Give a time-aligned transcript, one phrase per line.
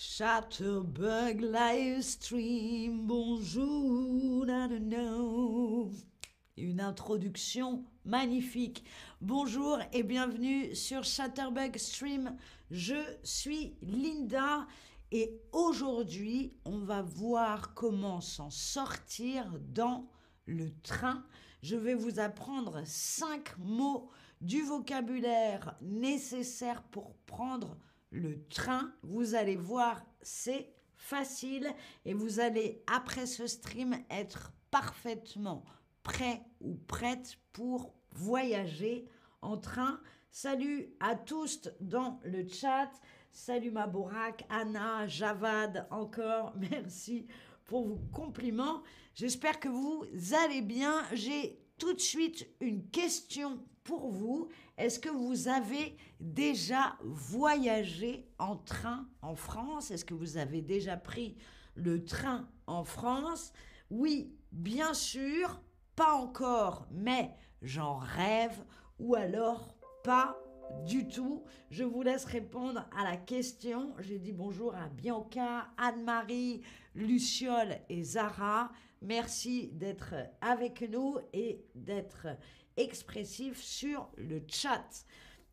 [0.00, 4.46] Chatterbug live stream, bonjour.
[6.56, 8.84] Une introduction magnifique.
[9.20, 12.36] Bonjour et bienvenue sur Chatterbug Stream.
[12.70, 14.68] Je suis Linda
[15.10, 20.08] et aujourd'hui, on va voir comment s'en sortir dans
[20.46, 21.24] le train.
[21.64, 24.10] Je vais vous apprendre cinq mots
[24.40, 27.76] du vocabulaire nécessaire pour prendre
[28.10, 28.92] le train.
[29.02, 31.68] Vous allez voir, c'est facile
[32.04, 35.64] et vous allez, après ce stream, être parfaitement
[36.02, 39.06] prêt ou prête pour voyager
[39.42, 40.00] en train.
[40.30, 42.90] Salut à tous dans le chat.
[43.30, 46.54] Salut ma Borak, Anna, Javad, encore.
[46.70, 47.26] Merci
[47.66, 48.82] pour vos compliments.
[49.14, 50.04] J'espère que vous
[50.44, 51.04] allez bien.
[51.12, 54.48] J'ai tout de suite une question pour vous.
[54.76, 59.90] Est-ce que vous avez déjà voyagé en train en France?
[59.90, 61.38] Est-ce que vous avez déjà pris
[61.74, 63.50] le train en France?
[63.88, 65.62] Oui, bien sûr,
[65.96, 68.62] pas encore, mais j'en rêve,
[68.98, 70.38] ou alors pas
[70.84, 71.44] du tout.
[71.70, 73.94] Je vous laisse répondre à la question.
[74.00, 76.60] J'ai dit bonjour à Bianca, Anne-Marie,
[76.94, 78.70] Luciole et Zara.
[79.00, 82.26] Merci d'être avec nous et d'être
[82.78, 85.04] expressif sur le chat.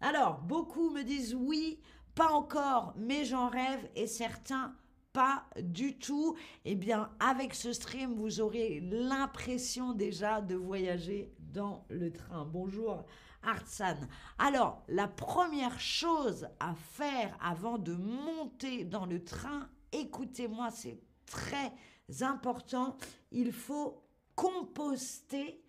[0.00, 1.80] Alors, beaucoup me disent oui,
[2.14, 4.76] pas encore, mais j'en rêve et certains
[5.14, 6.36] pas du tout.
[6.64, 12.44] Eh bien, avec ce stream, vous aurez l'impression déjà de voyager dans le train.
[12.44, 13.04] Bonjour
[13.42, 13.96] Artsan.
[14.38, 21.72] Alors, la première chose à faire avant de monter dans le train, écoutez-moi, c'est très
[22.20, 22.96] important,
[23.30, 24.02] il faut
[24.34, 25.62] composter,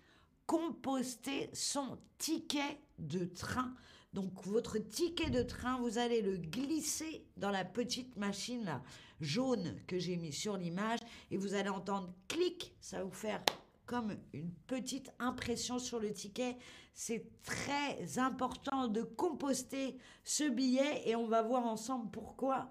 [0.45, 3.73] composter son ticket de train.
[4.13, 8.81] Donc votre ticket de train, vous allez le glisser dans la petite machine
[9.19, 10.99] jaune que j'ai mis sur l'image
[11.31, 13.43] et vous allez entendre clic, ça va vous faire
[13.85, 16.57] comme une petite impression sur le ticket.
[16.94, 22.69] C'est très important de composter ce billet et on va voir ensemble pourquoi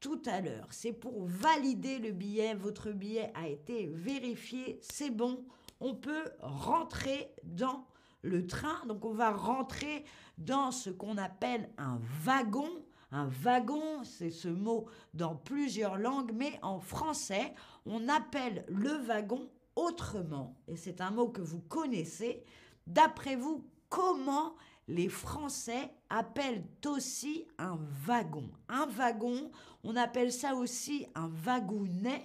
[0.00, 0.68] tout à l'heure.
[0.70, 2.54] C'est pour valider le billet.
[2.54, 5.44] Votre billet a été vérifié, c'est bon.
[5.80, 7.86] On peut rentrer dans
[8.22, 8.84] le train.
[8.86, 10.04] Donc on va rentrer
[10.38, 12.70] dans ce qu'on appelle un wagon.
[13.12, 17.54] Un wagon, c'est ce mot dans plusieurs langues, mais en français,
[17.84, 22.42] on appelle le wagon autrement, et c'est un mot que vous connaissez,
[22.86, 24.54] d'après vous, comment
[24.88, 28.50] les Français appellent aussi un wagon?
[28.68, 29.50] Un wagon,
[29.84, 32.24] on appelle ça aussi un wagonnnet,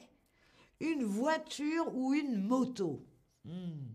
[0.80, 3.06] une voiture ou une moto.
[3.46, 3.92] Hmm.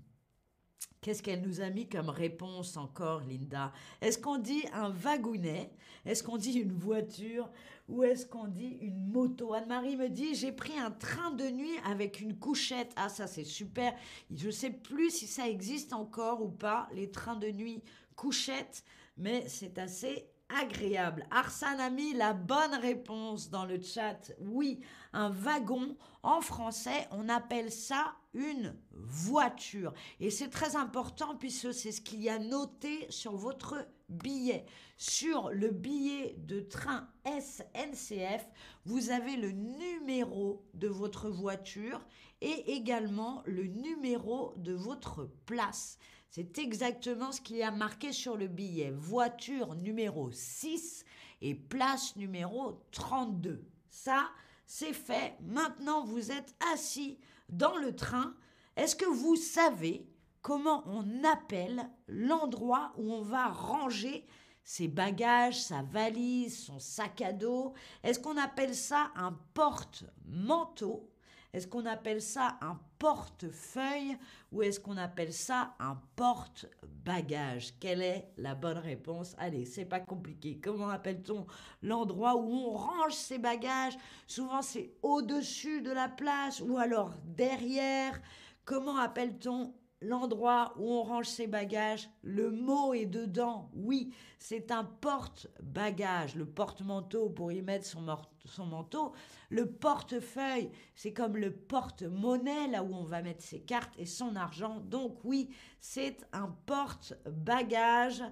[1.01, 3.73] Qu'est-ce qu'elle nous a mis comme réponse encore, Linda?
[4.01, 5.71] Est-ce qu'on dit un wagonnet?
[6.05, 7.49] Est-ce qu'on dit une voiture?
[7.89, 9.53] Ou est-ce qu'on dit une moto?
[9.53, 12.93] Anne-Marie me dit j'ai pris un train de nuit avec une couchette.
[12.97, 13.95] Ah ça c'est super.
[14.35, 17.85] Je ne sais plus si ça existe encore ou pas, les trains de nuit
[18.17, 18.83] couchettes,
[19.17, 21.27] mais c'est assez agréable.
[21.31, 24.33] Arsène a mis la bonne réponse dans le chat.
[24.41, 24.81] Oui,
[25.13, 29.93] un wagon, en français, on appelle ça une voiture.
[30.21, 34.67] Et c'est très important puisque c'est ce qu'il y a noté sur votre billet.
[34.97, 38.47] Sur le billet de train SNCF,
[38.85, 42.01] vous avez le numéro de votre voiture
[42.41, 45.99] et également le numéro de votre place.
[46.31, 48.91] C'est exactement ce qu'il y a marqué sur le billet.
[48.91, 51.05] Voiture numéro 6
[51.41, 53.65] et place numéro 32.
[53.89, 54.29] Ça,
[54.67, 55.37] c'est fait.
[55.41, 58.35] Maintenant, vous êtes assis dans le train.
[58.77, 60.07] Est-ce que vous savez
[60.43, 64.27] comment on appelle l'endroit où on va ranger
[64.63, 67.73] ses bagages, sa valise, son sac à dos?
[68.03, 71.09] Est-ce qu'on appelle ça un porte-manteau?
[71.57, 74.19] Est-ce qu'on appelle ça un portefeuille
[74.53, 79.35] ou est-ce qu'on appelle ça un porte-bagage Quelle est la bonne réponse?
[79.39, 80.61] Allez, c'est pas compliqué.
[80.63, 81.47] Comment appelle-t-on
[81.81, 83.97] l'endroit où on range ses bagages?
[84.27, 88.21] Souvent c'est au-dessus de la place ou alors derrière.
[88.67, 93.71] Comment appelle-t-on l'endroit où on range ses bagages, le mot est dedans.
[93.75, 99.13] Oui, c'est un porte-bagages, le porte-manteau pour y mettre son, manteau.
[99.49, 104.37] Le portefeuille, c'est comme le porte-monnaie, là où on va mettre ses cartes et son
[104.37, 104.81] argent.
[104.81, 105.51] Donc oui,
[105.81, 108.23] c'est un porte-bagages.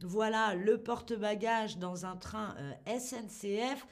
[0.00, 3.86] Voilà le porte-bagages dans un train euh, SNCF.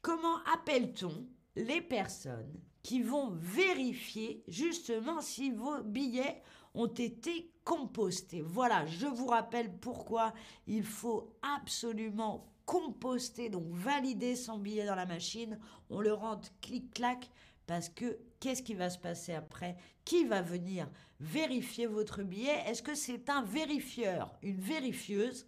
[0.00, 1.26] Comment appelle-t-on
[1.56, 6.42] les personnes qui vont vérifier justement si vos billets
[6.74, 8.42] ont été compostés.
[8.42, 10.34] Voilà, je vous rappelle pourquoi
[10.66, 15.58] il faut absolument composter, donc valider son billet dans la machine.
[15.88, 17.30] On le rentre clic-clac
[17.66, 19.76] parce que qu'est-ce qui va se passer après?
[20.04, 20.90] Qui va venir
[21.20, 22.64] vérifier votre billet?
[22.66, 25.46] Est-ce que c'est un vérifieur, une vérifieuse?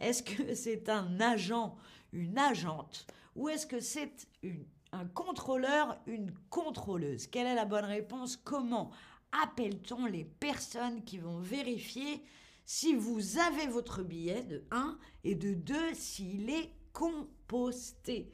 [0.00, 1.76] Est-ce que c'est un agent,
[2.12, 3.06] une agente?
[3.36, 4.26] Ou est-ce que c'est
[4.92, 7.26] un contrôleur, une contrôleuse.
[7.26, 8.36] Quelle est la bonne réponse?
[8.36, 8.90] Comment
[9.42, 12.22] appelle-t-on les personnes qui vont vérifier
[12.64, 18.30] si vous avez votre billet de 1 et de 2 s'il est composté?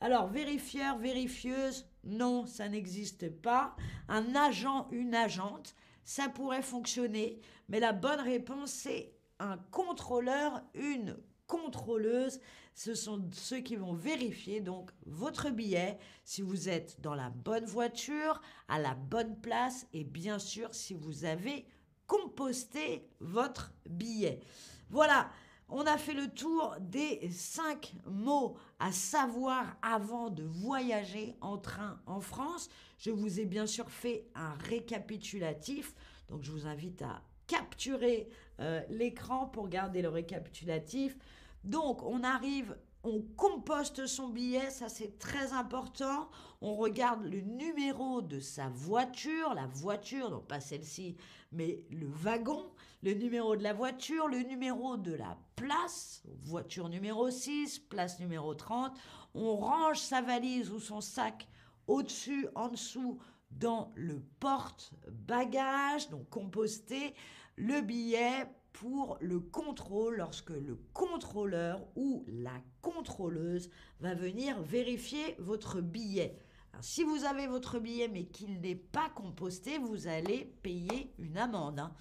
[0.00, 3.76] Alors, vérifieur, vérifieuse, non, ça n'existe pas.
[4.08, 5.74] Un agent, une agente,
[6.04, 11.16] ça pourrait fonctionner, mais la bonne réponse, c'est un contrôleur, une
[11.50, 12.40] contrôleuse.
[12.74, 17.66] Ce sont ceux qui vont vérifier donc votre billet, si vous êtes dans la bonne
[17.66, 21.66] voiture, à la bonne place et bien sûr si vous avez
[22.06, 24.40] composté votre billet.
[24.88, 25.28] Voilà.
[25.72, 32.00] On a fait le tour des cinq mots à savoir avant de voyager en train
[32.06, 32.68] en France.
[32.98, 35.94] Je vous ai bien sûr fait un récapitulatif,
[36.28, 41.16] donc je vous invite à capturer euh, l'écran pour garder le récapitulatif.
[41.64, 46.28] Donc on arrive on composte son billet, ça c'est très important.
[46.60, 51.16] On regarde le numéro de sa voiture, la voiture, donc pas celle-ci,
[51.52, 52.70] mais le wagon,
[53.02, 58.54] le numéro de la voiture, le numéro de la place, voiture numéro 6, place numéro
[58.54, 58.92] 30.
[59.34, 61.48] On range sa valise ou son sac
[61.86, 63.18] au-dessus, en dessous,
[63.50, 67.14] dans le porte-bagages, donc composté,
[67.56, 73.70] le billet pour le contrôle lorsque le contrôleur ou la contrôleuse
[74.00, 76.38] va venir vérifier votre billet.
[76.80, 81.80] si vous avez votre billet mais qu'il n'est pas composté, vous allez payer une amende.
[81.80, 81.94] Hein.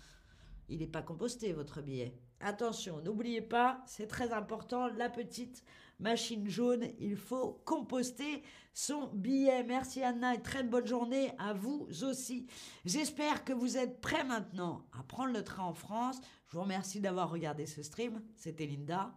[0.70, 2.14] Il n'est pas composté votre billet.
[2.40, 5.64] Attention, n'oubliez pas, c'est très important, la petite
[6.00, 8.44] machine jaune, il faut composter
[8.74, 9.64] son billet.
[9.64, 12.48] Merci Anna et très bonne journée à vous aussi.
[12.86, 16.22] J'espère que vous êtes prêts maintenant à prendre le train en France.
[16.48, 18.22] Je vous remercie d'avoir regardé ce stream.
[18.36, 19.14] C'était Linda.